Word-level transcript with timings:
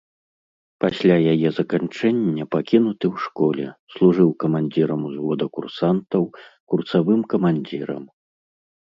Пасля 0.83 1.15
яе 1.33 1.49
заканчэння 1.59 2.45
пакінуты 2.55 3.05
ў 3.13 3.25
школе, 3.25 3.65
служыў 3.95 4.29
камандзірам 4.43 5.01
узвода 5.09 5.45
курсантаў, 5.57 6.23
курсавым 6.75 7.21
камандзірам. 7.35 8.03